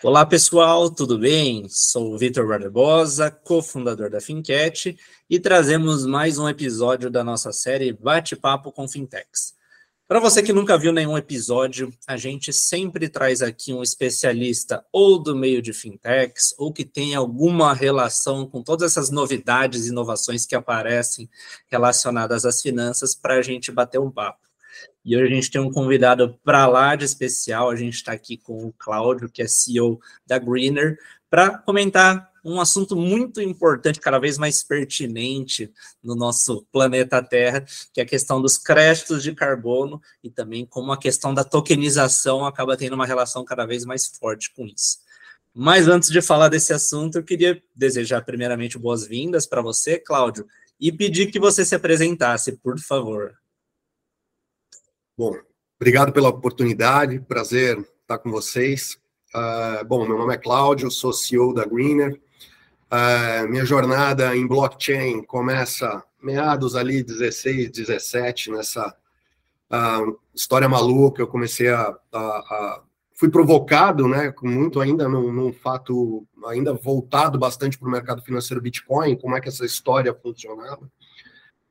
[0.00, 1.66] Olá pessoal, tudo bem?
[1.68, 4.96] Sou Vitor Barbosa, cofundador da Fincat,
[5.28, 9.54] e trazemos mais um episódio da nossa série Bate-Papo com Fintechs.
[10.06, 15.20] Para você que nunca viu nenhum episódio, a gente sempre traz aqui um especialista ou
[15.20, 20.46] do meio de fintechs ou que tem alguma relação com todas essas novidades e inovações
[20.46, 21.28] que aparecem
[21.66, 24.47] relacionadas às finanças para a gente bater um papo.
[25.08, 27.70] E hoje a gente tem um convidado para lá de especial.
[27.70, 30.98] A gente está aqui com o Cláudio, que é CEO da Greener,
[31.30, 38.02] para comentar um assunto muito importante, cada vez mais pertinente no nosso planeta Terra, que
[38.02, 42.76] é a questão dos créditos de carbono e também como a questão da tokenização acaba
[42.76, 44.98] tendo uma relação cada vez mais forte com isso.
[45.54, 50.46] Mas antes de falar desse assunto, eu queria desejar primeiramente boas-vindas para você, Cláudio,
[50.78, 53.34] e pedir que você se apresentasse, por favor.
[55.18, 55.36] Bom,
[55.80, 59.00] obrigado pela oportunidade, prazer estar com vocês.
[59.34, 62.20] Uh, bom, meu nome é Cláudio, sou CEO da Greener.
[62.84, 68.94] Uh, minha jornada em blockchain começa meados ali 16, 17, nessa
[69.72, 71.20] uh, história maluca.
[71.20, 76.74] Eu comecei a, a, a, fui provocado, né, com muito ainda num, num fato ainda
[76.74, 80.88] voltado bastante para o mercado financeiro Bitcoin, como é que essa história funcionava.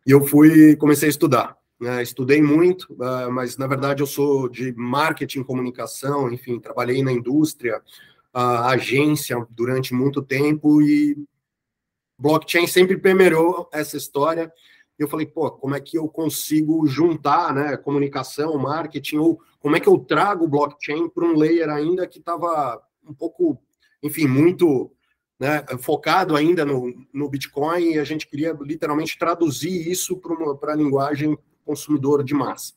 [0.06, 1.58] E eu fui comecei a estudar.
[1.80, 7.12] Né, estudei muito, uh, mas na verdade eu sou de marketing, comunicação, enfim, trabalhei na
[7.12, 7.84] indústria,
[8.34, 11.16] uh, agência durante muito tempo e
[12.18, 14.52] blockchain sempre permeou essa história.
[14.98, 19.76] E eu falei, pô, como é que eu consigo juntar, né, comunicação, marketing, ou como
[19.76, 23.62] é que eu trago blockchain para um layer ainda que estava um pouco,
[24.02, 24.92] enfim, muito
[25.40, 30.20] né, focado ainda no, no Bitcoin e a gente queria literalmente traduzir isso
[30.60, 32.74] para a linguagem consumidor de massa.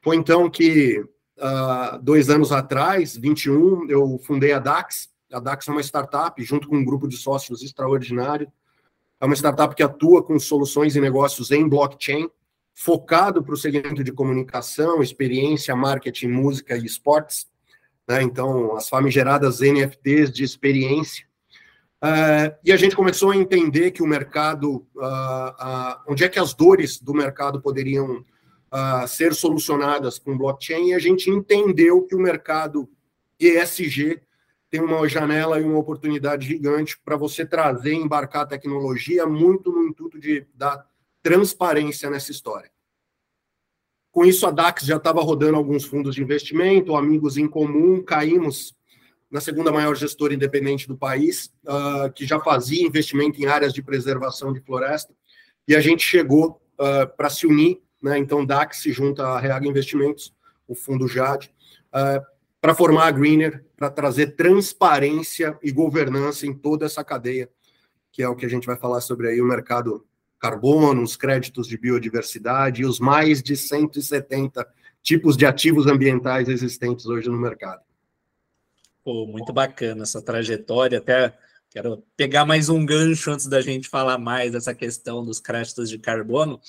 [0.00, 0.98] Foi então que,
[1.38, 5.10] uh, dois anos atrás, 21, eu fundei a DAX.
[5.32, 8.50] A DAX é uma startup, junto com um grupo de sócios extraordinário.
[9.20, 12.28] É uma startup que atua com soluções e negócios em blockchain,
[12.74, 17.46] focado para o segmento de comunicação, experiência, marketing, música e esportes.
[18.08, 18.22] Né?
[18.22, 21.24] Então, as famigeradas NFTs de experiência
[22.02, 26.38] Uh, e a gente começou a entender que o mercado, uh, uh, onde é que
[26.38, 28.24] as dores do mercado poderiam
[29.06, 32.88] ser solucionadas com blockchain, e a gente entendeu que o mercado
[33.38, 34.22] ESG
[34.70, 40.18] tem uma janela e uma oportunidade gigante para você trazer, embarcar tecnologia muito no intuito
[40.18, 40.86] de dar
[41.22, 42.70] transparência nessa história.
[44.10, 48.74] Com isso, a DAX já estava rodando alguns fundos de investimento, amigos em comum, caímos
[49.32, 53.82] na segunda maior gestora independente do país, uh, que já fazia investimento em áreas de
[53.82, 55.14] preservação de floresta,
[55.66, 58.18] e a gente chegou uh, para se unir, né?
[58.18, 60.34] então DAX se junta à Reag Investimentos,
[60.68, 61.50] o fundo JAD,
[61.94, 62.22] uh,
[62.60, 67.48] para formar a Greener, para trazer transparência e governança em toda essa cadeia,
[68.12, 70.06] que é o que a gente vai falar sobre aí o mercado
[70.38, 74.68] carbono, os créditos de biodiversidade e os mais de 170
[75.02, 77.80] tipos de ativos ambientais existentes hoje no mercado.
[79.04, 80.98] Pô, muito bacana essa trajetória.
[80.98, 81.36] Até
[81.70, 85.98] quero pegar mais um gancho antes da gente falar mais dessa questão dos créditos de
[85.98, 86.60] carbono.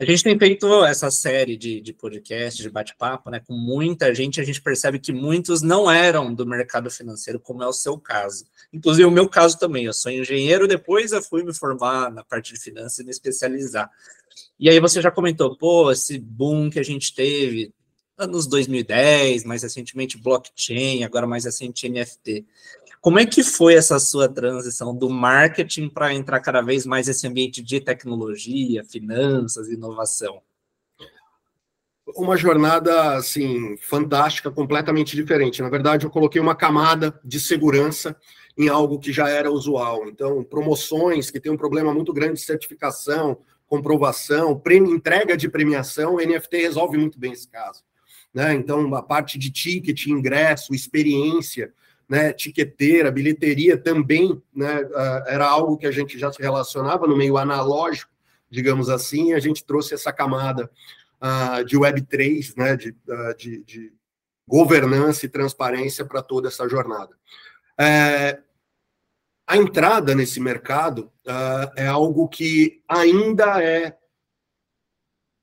[0.00, 3.38] A gente tem feito essa série de, de podcast, de bate-papo, né?
[3.46, 7.66] Com muita gente, a gente percebe que muitos não eram do mercado financeiro, como é
[7.66, 8.46] o seu caso.
[8.72, 9.84] Inclusive o meu caso também.
[9.84, 13.88] Eu sou engenheiro, depois eu fui me formar na parte de finanças e me especializar.
[14.58, 17.72] E aí você já comentou, pô, esse boom que a gente teve,
[18.20, 22.44] anos 2010, mais recentemente blockchain, agora mais recente NFT.
[23.00, 27.26] Como é que foi essa sua transição do marketing para entrar cada vez mais nesse
[27.26, 30.42] ambiente de tecnologia, finanças, inovação?
[32.14, 35.62] Uma jornada assim fantástica, completamente diferente.
[35.62, 38.14] Na verdade, eu coloquei uma camada de segurança
[38.58, 40.06] em algo que já era usual.
[40.08, 46.16] Então, promoções que tem um problema muito grande de certificação, comprovação, prêmio, entrega de premiação,
[46.16, 47.82] o NFT resolve muito bem esse caso
[48.32, 48.54] né?
[48.54, 51.72] Então, a parte de ticket, ingresso, experiência,
[52.08, 57.16] né, tiqueteira, bilheteria também, né, ah, era algo que a gente já se relacionava no
[57.16, 58.10] meio analógico,
[58.50, 60.68] digamos assim, e a gente trouxe essa camada
[61.22, 63.92] uh, de Web3, né, de, uh, de, de,
[64.44, 67.16] governança e transparência para toda essa jornada.
[67.78, 68.40] É,
[69.46, 73.96] a entrada nesse mercado uh, é algo que ainda é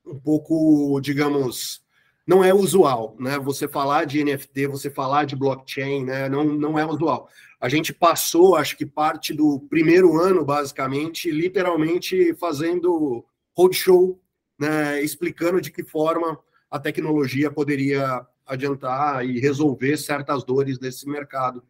[0.05, 1.81] um pouco, digamos,
[2.27, 3.39] não é usual, né?
[3.39, 6.27] Você falar de NFT, você falar de blockchain, né?
[6.27, 7.29] Não, não é usual.
[7.59, 13.25] A gente passou, acho que parte do primeiro ano, basicamente, literalmente fazendo
[13.57, 14.19] roadshow,
[14.59, 15.01] né?
[15.01, 16.37] Explicando de que forma
[16.69, 21.63] a tecnologia poderia adiantar e resolver certas dores desse mercado.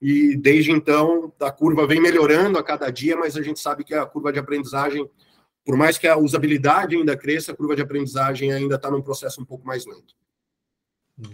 [0.00, 3.94] E desde então, a curva vem melhorando a cada dia, mas a gente sabe que
[3.94, 5.08] a curva de aprendizagem,
[5.64, 9.40] por mais que a usabilidade ainda cresça, a curva de aprendizagem ainda está num processo
[9.40, 10.14] um pouco mais lento.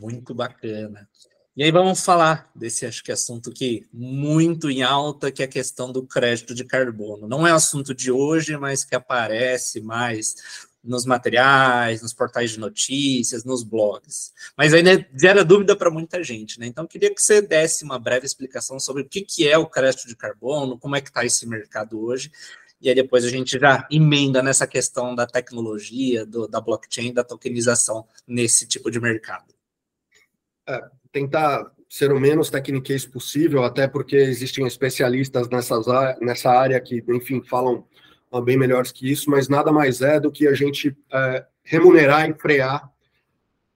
[0.00, 1.08] Muito bacana.
[1.56, 5.48] E aí vamos falar desse acho que assunto que muito em alta, que é a
[5.48, 7.26] questão do crédito de carbono.
[7.26, 13.44] Não é assunto de hoje, mas que aparece mais nos materiais, nos portais de notícias,
[13.44, 14.32] nos blogs.
[14.56, 16.66] Mas ainda gera dúvida para muita gente, né?
[16.66, 20.08] Então, queria que você desse uma breve explicação sobre o que, que é o crédito
[20.08, 22.30] de carbono, como é que está esse mercado hoje,
[22.80, 27.22] e aí depois a gente já emenda nessa questão da tecnologia, do, da blockchain, da
[27.22, 29.52] tokenização nesse tipo de mercado.
[30.68, 30.82] É,
[31.12, 35.86] tentar ser o menos tecniquez possível, até porque existem especialistas nessas,
[36.20, 37.84] nessa área que, enfim, falam
[38.44, 42.34] bem melhores que isso, mas nada mais é do que a gente é, remunerar e
[42.34, 42.90] frear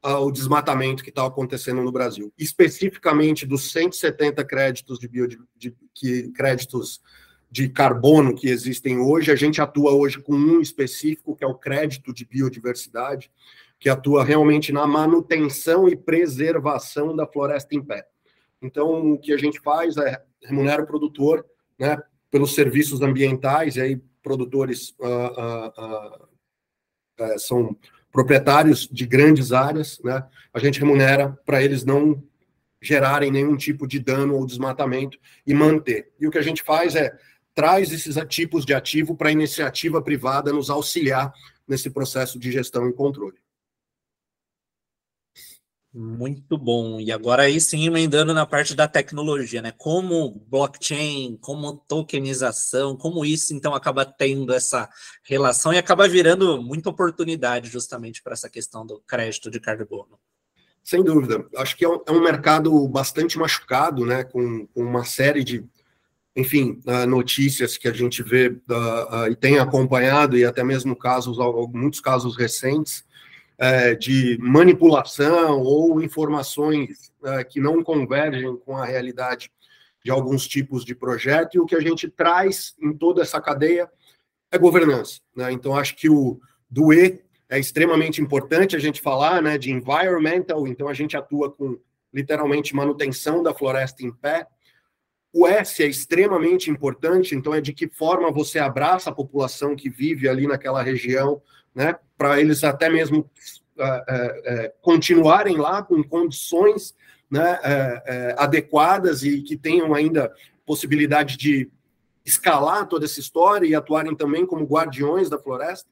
[0.04, 2.32] uh, o desmatamento que está acontecendo no Brasil.
[2.38, 5.26] Especificamente dos 170 créditos de, bio,
[5.56, 7.00] de, que, créditos
[7.54, 11.54] de carbono que existem hoje, a gente atua hoje com um específico, que é o
[11.54, 13.30] crédito de biodiversidade,
[13.78, 18.08] que atua realmente na manutenção e preservação da floresta em pé.
[18.60, 21.46] Então, o que a gente faz é remunera o produtor
[21.78, 21.96] né,
[22.28, 26.26] pelos serviços ambientais, e aí produtores uh,
[27.22, 27.76] uh, são
[28.10, 30.26] proprietários de grandes áreas, né?
[30.52, 32.20] A gente remunera para eles não
[32.82, 36.10] gerarem nenhum tipo de dano ou desmatamento e manter.
[36.18, 37.16] E o que a gente faz é
[37.54, 41.32] traz esses tipos de ativo para a iniciativa privada nos auxiliar
[41.66, 43.38] nesse processo de gestão e controle.
[45.96, 46.98] Muito bom.
[46.98, 49.70] E agora aí sim, emendando na parte da tecnologia, né?
[49.70, 54.90] Como blockchain, como tokenização, como isso então acaba tendo essa
[55.22, 60.18] relação e acaba virando muita oportunidade justamente para essa questão do crédito de carbono.
[60.82, 61.46] Sem dúvida.
[61.56, 64.24] Acho que é um, é mercado bastante machucado, né?
[64.24, 65.64] Com, com, uma série de,
[66.36, 70.96] enfim, uh, notícias que a gente vê uh, uh, e tem acompanhado, e até mesmo
[70.96, 71.38] casos,
[71.72, 73.04] muitos casos recentes
[73.58, 79.50] é, de manipulação ou informações é, que não convergem com a realidade
[80.04, 83.88] de alguns tipos de projeto, e o que a gente traz em toda essa cadeia
[84.50, 85.20] é governança.
[85.34, 85.50] Né?
[85.52, 90.66] Então, acho que o do E é extremamente importante a gente falar né, de environmental,
[90.66, 91.78] então a gente atua com
[92.12, 94.46] literalmente manutenção da floresta em pé.
[95.36, 99.90] O S é extremamente importante, então é de que forma você abraça a população que
[99.90, 101.42] vive ali naquela região,
[101.74, 103.28] né, para eles até mesmo
[103.76, 106.94] uh, uh, continuarem lá com condições
[107.28, 107.58] né,
[108.36, 110.32] adequadas e que tenham ainda
[110.64, 111.68] possibilidade de
[112.24, 115.88] escalar toda essa história e atuarem também como guardiões da floresta.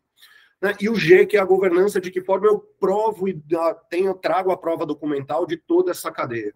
[0.61, 0.75] Né?
[0.81, 3.43] E o G, que é a governança, de que forma eu provo e
[3.91, 6.55] tenho, trago a prova documental de toda essa cadeia.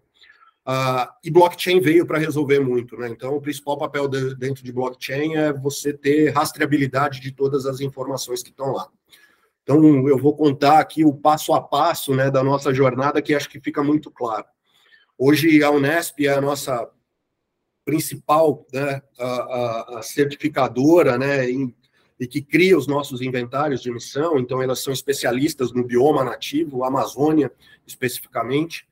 [0.67, 3.07] Uh, e blockchain veio para resolver muito, né?
[3.07, 7.79] Então, o principal papel de, dentro de blockchain é você ter rastreabilidade de todas as
[7.79, 8.89] informações que estão lá.
[9.63, 13.49] Então, eu vou contar aqui o passo a passo né, da nossa jornada, que acho
[13.49, 14.45] que fica muito claro.
[15.17, 16.89] Hoje, a Unesp é a nossa
[17.85, 21.73] principal né, a, a, certificadora né, em,
[22.19, 26.83] e que cria os nossos inventários de emissão, então elas são especialistas no bioma nativo,
[26.83, 27.49] Amazônia
[27.85, 28.85] especificamente.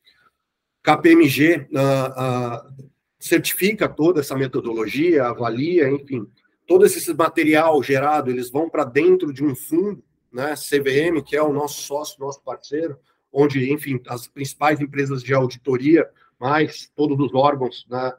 [0.86, 2.86] KPMG uh, uh,
[3.18, 6.28] certifica toda essa metodologia, avalia, enfim,
[6.68, 11.42] todo esse material gerado, eles vão para dentro de um fundo né, CVM, que é
[11.42, 13.00] o nosso sócio, nosso parceiro,
[13.34, 16.08] onde, enfim, as principais empresas de auditoria,
[16.40, 18.14] mais todos os órgãos né,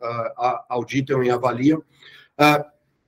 [0.68, 1.78] auditam e avaliam.
[1.78, 2.64] Uh,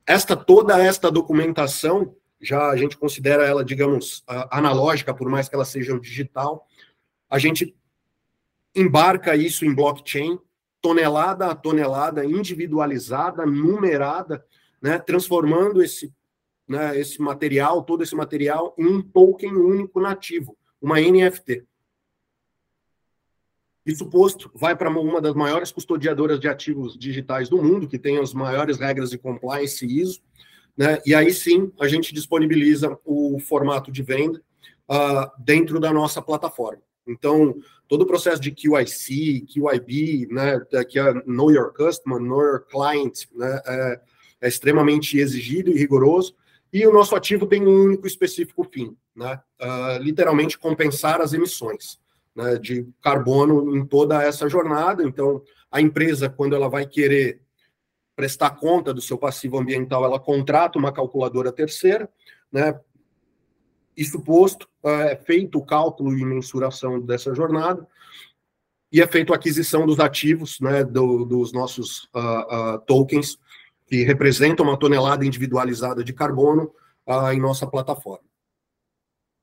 [0.06, 5.54] esta toda esta documentação, já a gente considera ela, digamos, uh, analógica, por mais que
[5.54, 6.64] ela seja digital,
[7.28, 7.74] a gente
[8.75, 10.38] embarca isso em blockchain,
[10.80, 14.44] tonelada a tonelada, individualizada, numerada,
[14.80, 16.12] né, transformando esse
[16.68, 21.64] né, esse material, todo esse material, em um token único nativo, uma NFT.
[23.87, 28.18] Isso posto, vai para uma das maiores custodiadoras de ativos digitais do mundo, que tem
[28.18, 30.20] as maiores regras de compliance ISO,
[30.76, 31.00] né?
[31.06, 34.42] E aí sim a gente disponibiliza o formato de venda
[34.90, 36.82] uh, dentro da nossa plataforma.
[37.08, 37.56] Então,
[37.88, 43.24] todo o processo de QIC, QIB, né, que é Know Your Customer, Know Your Client,
[43.34, 44.00] né, é,
[44.42, 46.34] é extremamente exigido e rigoroso
[46.72, 49.40] e o nosso ativo tem um único específico fim, né?
[49.60, 51.98] Uh, literalmente compensar as emissões
[52.36, 55.02] né, de carbono em toda essa jornada.
[55.02, 57.40] Então, a empresa, quando ela vai querer
[58.14, 62.08] prestar conta do seu passivo ambiental, ela contrata uma calculadora terceira,
[62.52, 62.78] né?
[63.98, 67.84] Isso posto, é feito o cálculo e mensuração dessa jornada,
[68.92, 73.36] e é feita a aquisição dos ativos, né, do, dos nossos uh, uh, tokens,
[73.88, 76.72] que representam uma tonelada individualizada de carbono
[77.06, 78.24] uh, em nossa plataforma.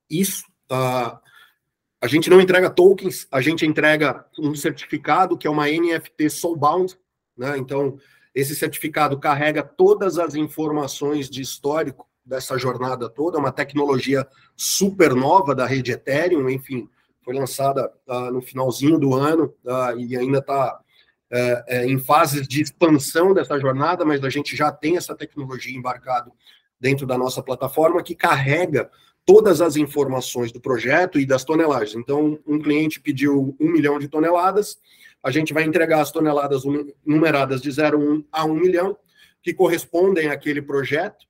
[0.10, 6.30] Isso, a gente não entrega tokens, a gente entrega um certificado que é uma NFT
[6.30, 6.98] Soulbound,
[7.36, 8.00] né, então
[8.34, 15.54] esse certificado carrega todas as informações de histórico dessa jornada toda, uma tecnologia super nova
[15.54, 16.90] da rede Ethereum, enfim,
[17.24, 22.48] foi lançada uh, no finalzinho do ano uh, e ainda está uh, é, em fases
[22.48, 26.32] de expansão dessa jornada, mas a gente já tem essa tecnologia embarcada
[26.80, 28.90] dentro da nossa plataforma que carrega
[29.26, 31.96] todas as informações do projeto e das tonelagens.
[31.96, 34.78] Então, um cliente pediu um milhão de toneladas,
[35.24, 36.62] a gente vai entregar as toneladas
[37.04, 38.96] numeradas de 0 a 1 milhão,
[39.42, 41.26] que correspondem àquele projeto,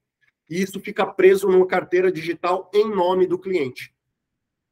[0.49, 3.93] e isso fica preso numa carteira digital em nome do cliente.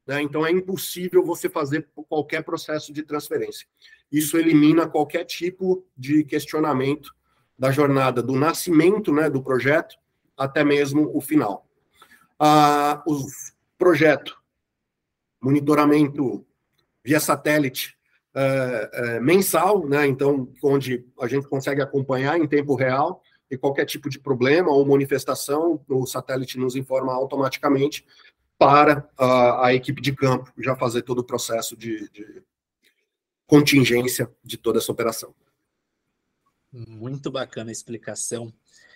[0.05, 0.21] Né?
[0.21, 3.67] Então é impossível você fazer qualquer processo de transferência.
[4.11, 7.13] Isso elimina qualquer tipo de questionamento
[7.57, 9.95] da jornada do nascimento né, do projeto
[10.37, 11.67] até mesmo o final.
[12.37, 13.25] Ah, o
[13.77, 14.37] projeto,
[15.41, 16.45] monitoramento
[17.03, 17.97] via satélite
[18.35, 23.21] é, é, mensal, né, então, onde a gente consegue acompanhar em tempo real
[23.53, 28.05] e qualquer tipo de problema ou manifestação, o satélite nos informa automaticamente
[28.57, 32.41] para a, a equipe de campo já fazer todo o processo de, de
[33.45, 35.35] contingência de toda essa operação.
[36.71, 38.51] Muito bacana a explicação.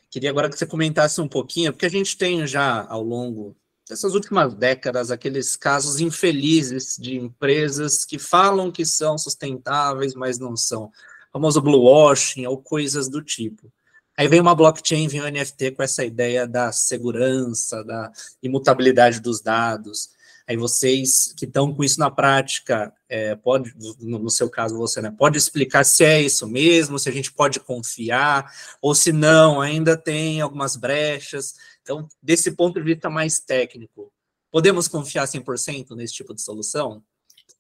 [0.09, 3.55] Queria agora que você comentasse um pouquinho, porque a gente tem já ao longo
[3.87, 10.55] dessas últimas décadas aqueles casos infelizes de empresas que falam que são sustentáveis, mas não
[10.55, 10.85] são.
[10.85, 10.91] O
[11.33, 13.71] famoso blue washing ou coisas do tipo.
[14.17, 19.41] Aí vem uma blockchain, vem um NFT com essa ideia da segurança, da imutabilidade dos
[19.41, 20.09] dados.
[20.47, 25.13] Aí vocês que estão com isso na prática, é, pode, no seu caso você, né,
[25.15, 29.95] pode explicar se é isso mesmo, se a gente pode confiar, ou se não, ainda
[29.95, 31.53] tem algumas brechas.
[31.83, 34.12] Então, desse ponto de vista mais técnico,
[34.50, 37.03] podemos confiar 100% nesse tipo de solução?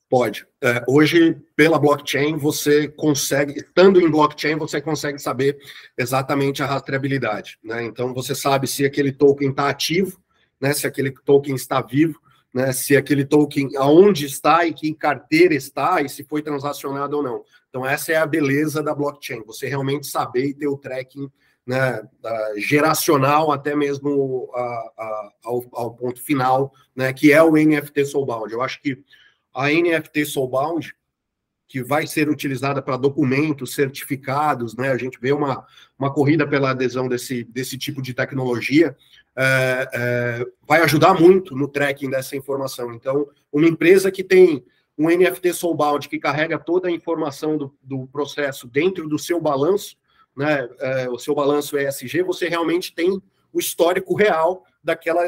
[0.09, 0.47] Pode.
[0.63, 5.57] É, hoje, pela blockchain, você consegue, estando em blockchain, você consegue saber
[5.97, 7.59] exatamente a rastreabilidade.
[7.61, 7.83] Né?
[7.83, 10.17] Então, você sabe se aquele token está ativo,
[10.61, 10.73] né?
[10.73, 12.17] se aquele token está vivo,
[12.53, 12.71] né?
[12.71, 17.43] se aquele token aonde está e que carteira está e se foi transacionado ou não.
[17.69, 21.29] Então, essa é a beleza da blockchain, você realmente saber e ter o tracking
[21.65, 22.01] né,
[22.55, 24.59] geracional até mesmo a,
[24.97, 28.53] a, ao, ao, ponto final, né, que é o NFT Soulbound.
[28.53, 29.03] Eu acho que
[29.57, 30.95] a NFT Soulbound,
[31.67, 34.91] que vai ser utilizada para documentos, certificados, né?
[34.91, 35.65] A gente vê uma,
[35.97, 38.95] uma corrida pela adesão desse, desse tipo de tecnologia,
[39.35, 42.93] é, é, vai ajudar muito no tracking dessa informação.
[42.93, 44.63] Então, uma empresa que tem
[44.95, 49.97] um NFT Soulbound que carrega toda a informação do, do processo dentro do seu balanço,
[50.35, 50.69] né?
[50.79, 53.19] É, o seu balanço ESG, você realmente tem
[53.51, 55.27] o histórico real daquela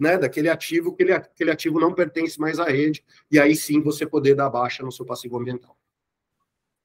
[0.00, 3.82] né, daquele ativo, que ele, aquele ativo não pertence mais à rede, e aí sim
[3.82, 5.76] você poder dar baixa no seu passivo ambiental.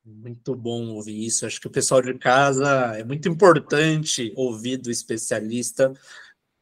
[0.05, 1.47] Muito bom ouvir isso.
[1.47, 5.91] Acho que o pessoal de casa é muito importante ouvir do especialista,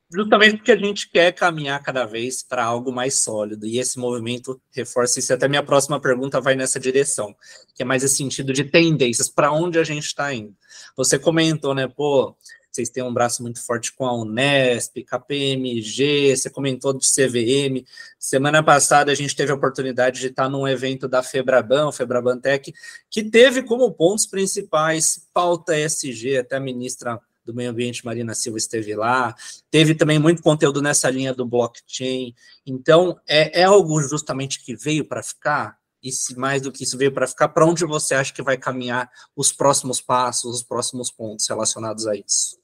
[0.10, 3.66] justamente porque a gente quer caminhar cada vez para algo mais sólido.
[3.66, 5.34] E esse movimento reforça isso.
[5.34, 7.36] Até minha próxima pergunta vai nessa direção,
[7.76, 10.56] que é mais esse sentido de tendências, para onde a gente está indo.
[10.96, 12.38] Você comentou, né, pô,
[12.74, 17.86] vocês têm um braço muito forte com a Unesp, KPMG, você comentou de CVM.
[18.18, 22.74] Semana passada a gente teve a oportunidade de estar num evento da Febraban, Febraban Tech,
[23.12, 28.58] que teve como pontos principais pauta ESG, até a ministra do Meio Ambiente, Marina Silva,
[28.58, 29.36] esteve lá.
[29.70, 32.34] Teve também muito conteúdo nessa linha do blockchain.
[32.65, 35.77] Então, é, é algo justamente que veio para ficar?
[36.01, 38.58] E se mais do que isso veio para ficar, para onde você acha que vai
[38.58, 42.62] caminhar os próximos passos, os próximos pontos relacionados a isso?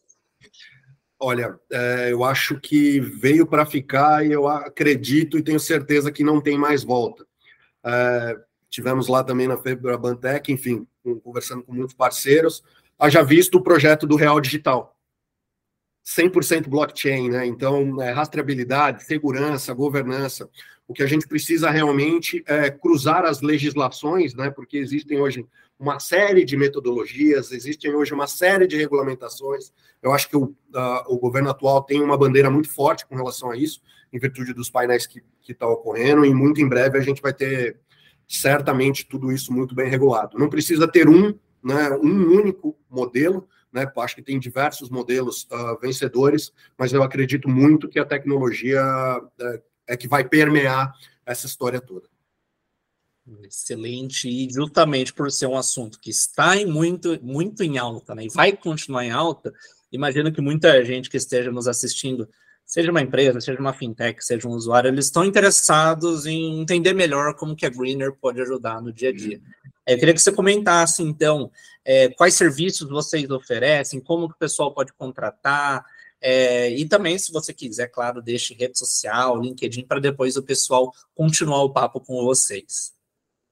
[1.22, 6.24] Olha, é, eu acho que veio para ficar e eu acredito e tenho certeza que
[6.24, 7.28] não tem mais volta.
[7.84, 8.38] É,
[8.70, 10.88] tivemos lá também na Febrabantec, enfim,
[11.24, 12.64] conversando com muitos parceiros,
[12.98, 14.96] haja visto o projeto do Real Digital.
[16.06, 17.46] 100% blockchain, né?
[17.46, 20.50] Então, é, rastreabilidade, segurança, governança.
[20.90, 24.50] O que a gente precisa realmente é cruzar as legislações, né?
[24.50, 25.46] Porque existem hoje
[25.78, 29.72] uma série de metodologias, existem hoje uma série de regulamentações.
[30.02, 33.52] Eu acho que o, uh, o governo atual tem uma bandeira muito forte com relação
[33.52, 37.02] a isso, em virtude dos painéis que estão tá ocorrendo, e muito em breve a
[37.02, 37.78] gente vai ter
[38.28, 40.40] certamente tudo isso muito bem regulado.
[40.40, 43.86] Não precisa ter um, né, um único modelo, né?
[43.96, 48.82] Acho que tem diversos modelos uh, vencedores, mas eu acredito muito que a tecnologia
[49.22, 50.94] uh, é que vai permear
[51.26, 52.08] essa história toda.
[53.44, 58.26] Excelente, e justamente por ser um assunto que está em muito, muito em alta, né,
[58.26, 59.54] e vai continuar em alta,
[59.92, 62.28] imagino que muita gente que esteja nos assistindo,
[62.66, 67.36] seja uma empresa, seja uma fintech, seja um usuário, eles estão interessados em entender melhor
[67.36, 69.40] como que a Greener pode ajudar no dia a dia.
[69.86, 71.52] Eu queria que você comentasse, então,
[71.84, 75.84] é, quais serviços vocês oferecem, como que o pessoal pode contratar,
[76.22, 80.94] é, e também, se você quiser, claro, deixe rede social, LinkedIn, para depois o pessoal
[81.16, 82.94] continuar o papo com vocês.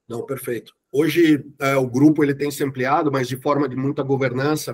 [0.08, 0.74] Não, perfeito.
[0.90, 4.72] Hoje é, o grupo ele tem se ampliado, mas de forma de muita governança.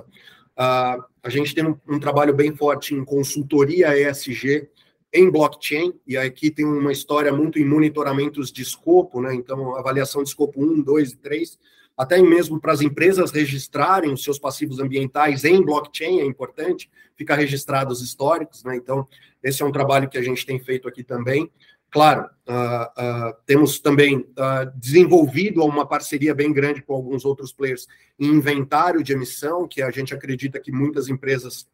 [0.57, 4.69] Uh, a gente tem um, um, trabalho bem forte em consultoria ESG
[5.13, 9.33] em blockchain, e aqui tem uma história muito em monitoramentos de escopo, né?
[9.33, 11.59] Então, avaliação de escopo 1, 2 e 3,
[11.97, 17.35] até mesmo para as empresas registrarem os seus passivos ambientais em blockchain, é importante, ficar
[17.35, 18.75] registrados históricos, né?
[18.75, 19.07] Então,
[19.41, 21.49] esse é um trabalho que a gente tem feito aqui também.
[21.89, 27.87] Claro, uh, uh, temos também uh, desenvolvido uma parceria bem grande com alguns outros players
[28.19, 31.65] em inventário de emissão, que a gente acredita que muitas empresas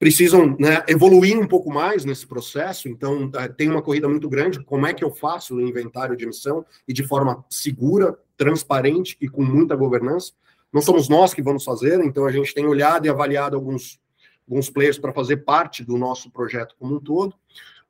[0.00, 2.88] precisam né, evoluir um pouco mais nesse processo.
[2.88, 4.64] Então, tem uma corrida muito grande.
[4.64, 9.28] Como é que eu faço o inventário de emissão e de forma segura, transparente e
[9.28, 10.32] com muita governança?
[10.72, 14.00] Não somos nós que vamos fazer, então a gente tem olhado e avaliado alguns
[14.48, 17.34] alguns players para fazer parte do nosso projeto como um todo.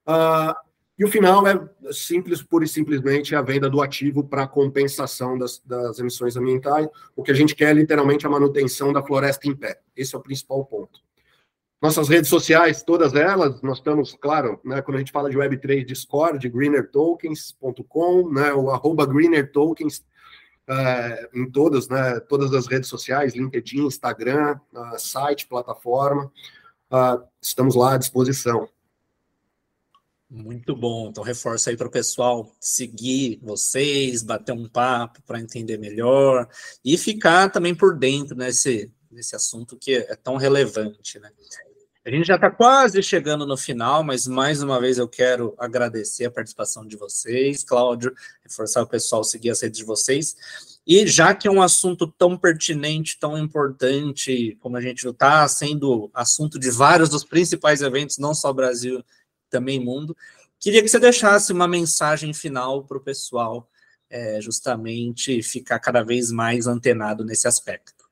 [0.06, 0.54] Uh,
[0.98, 1.58] e o final é
[1.90, 6.86] simples, pura e simplesmente a venda do ativo para compensação das, das, emissões ambientais.
[7.16, 9.80] O que a gente quer é literalmente a manutenção da floresta em pé.
[9.96, 11.00] Esse é o principal ponto.
[11.80, 15.82] Nossas redes sociais, todas elas, nós estamos, claro, né, quando a gente fala de Web3,
[15.86, 20.04] Discord, greenertokens.com, né, o arroba greenertokens,
[20.68, 26.30] é, em todas, né, todas as redes sociais, LinkedIn, Instagram, uh, site, plataforma,
[26.92, 28.68] uh, estamos lá à disposição.
[30.28, 31.08] Muito bom.
[31.08, 36.46] Então, reforço aí para o pessoal seguir vocês, bater um papo para entender melhor
[36.84, 41.32] e ficar também por dentro nesse, nesse assunto que é tão relevante, né?
[42.02, 46.24] A gente já está quase chegando no final, mas mais uma vez eu quero agradecer
[46.24, 50.34] a participação de vocês, Cláudio, reforçar o pessoal seguir as redes de vocês.
[50.86, 56.10] E já que é um assunto tão pertinente, tão importante, como a gente está sendo
[56.14, 59.04] assunto de vários dos principais eventos, não só Brasil
[59.50, 60.16] também mundo.
[60.58, 63.68] Queria que você deixasse uma mensagem final para o pessoal,
[64.08, 68.08] é, justamente ficar cada vez mais antenado nesse aspecto.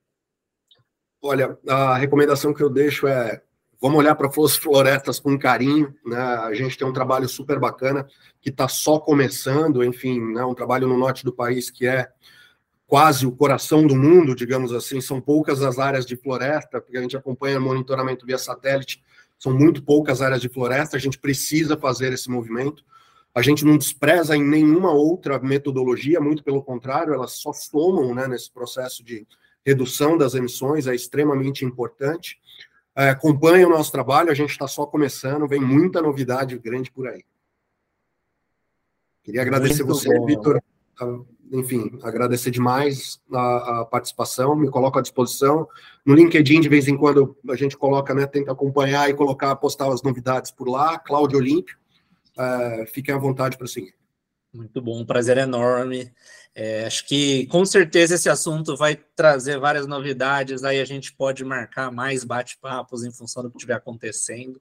[1.23, 3.43] Olha, a recomendação que eu deixo é
[3.81, 6.19] vamos olhar para as florestas com carinho, né?
[6.19, 8.07] A gente tem um trabalho super bacana
[8.41, 10.45] que está só começando, enfim, né?
[10.45, 12.09] um trabalho no norte do país que é
[12.87, 15.01] quase o coração do mundo, digamos assim.
[15.01, 19.03] São poucas as áreas de floresta, porque a gente acompanha monitoramento via satélite
[19.39, 22.85] são muito poucas áreas de floresta, a gente precisa fazer esse movimento.
[23.35, 28.27] A gente não despreza em nenhuma outra metodologia, muito pelo contrário, elas só somam né,
[28.27, 29.27] nesse processo de
[29.65, 32.41] redução das emissões, é extremamente importante.
[32.99, 37.07] É, acompanhe o nosso trabalho, a gente está só começando, vem muita novidade grande por
[37.07, 37.25] aí.
[39.23, 40.61] Queria agradecer muito você, Vitor,
[41.53, 45.69] enfim, agradecer demais a, a, participação, me coloco à disposição.
[46.05, 49.93] No LinkedIn, de vez em quando, a gente coloca, né, tenta acompanhar e colocar, postar
[49.93, 51.79] as novidades por lá, Cláudio Olímpio,
[52.37, 53.95] é, fiquem à vontade para seguir.
[54.53, 56.13] Muito bom, um prazer enorme.
[56.55, 61.45] É, acho que com certeza esse assunto vai trazer várias novidades, aí a gente pode
[61.45, 64.61] marcar mais bate-papos em função do que estiver acontecendo.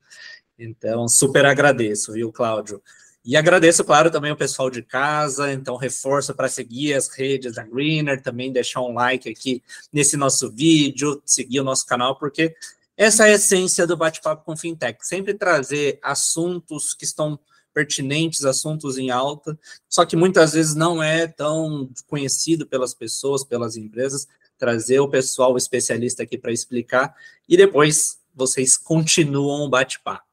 [0.60, 2.82] Então, super agradeço, viu, Cláudio?
[3.26, 7.64] E agradeço, claro, também o pessoal de casa, então reforço para seguir as redes da
[7.64, 12.56] Greener, também deixar um like aqui nesse nosso vídeo, seguir o nosso canal, porque
[12.96, 17.38] essa é a essência do bate-papo com fintech, sempre trazer assuntos que estão
[17.78, 19.56] pertinentes, assuntos em alta,
[19.88, 25.56] só que muitas vezes não é tão conhecido pelas pessoas, pelas empresas, trazer o pessoal
[25.56, 27.16] especialista aqui para explicar
[27.48, 30.26] e depois vocês continuam o bate-papo.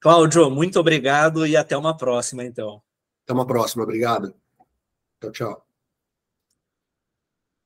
[0.00, 2.82] Cláudio, muito obrigado e até uma próxima, então.
[3.22, 4.34] Até uma próxima, obrigado.
[5.20, 5.69] Tchau, tchau.